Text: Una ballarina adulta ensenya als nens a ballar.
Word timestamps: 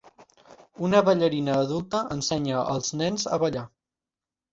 Una 0.85 1.01
ballarina 1.09 1.57
adulta 1.65 1.99
ensenya 2.15 2.63
als 2.73 2.89
nens 3.03 3.27
a 3.37 3.39
ballar. 3.45 3.67